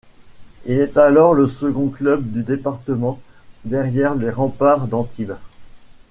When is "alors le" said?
0.97-1.45